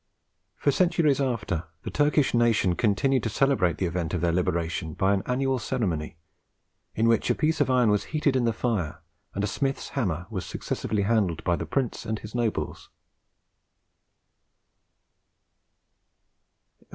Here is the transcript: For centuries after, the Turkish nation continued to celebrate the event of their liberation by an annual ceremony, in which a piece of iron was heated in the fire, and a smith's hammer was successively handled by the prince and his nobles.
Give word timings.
For 0.55 0.71
centuries 0.71 1.21
after, 1.21 1.65
the 1.83 1.91
Turkish 1.91 2.33
nation 2.33 2.73
continued 2.73 3.21
to 3.21 3.29
celebrate 3.29 3.77
the 3.77 3.85
event 3.85 4.15
of 4.15 4.21
their 4.21 4.31
liberation 4.31 4.95
by 4.95 5.13
an 5.13 5.21
annual 5.27 5.59
ceremony, 5.59 6.17
in 6.95 7.07
which 7.07 7.29
a 7.29 7.35
piece 7.35 7.61
of 7.61 7.69
iron 7.69 7.91
was 7.91 8.05
heated 8.05 8.35
in 8.35 8.45
the 8.45 8.51
fire, 8.51 9.03
and 9.35 9.43
a 9.43 9.45
smith's 9.45 9.89
hammer 9.89 10.25
was 10.31 10.43
successively 10.43 11.03
handled 11.03 11.43
by 11.43 11.55
the 11.55 11.67
prince 11.67 12.03
and 12.03 12.17
his 12.17 12.33
nobles. 12.33 12.89